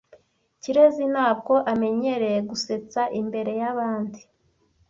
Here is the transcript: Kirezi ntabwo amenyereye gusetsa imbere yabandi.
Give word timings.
Kirezi 0.61 1.03
ntabwo 1.13 1.53
amenyereye 1.71 2.39
gusetsa 2.49 3.01
imbere 3.19 3.51
yabandi. 3.61 4.19